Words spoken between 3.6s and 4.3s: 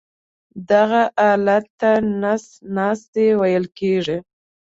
کېږي.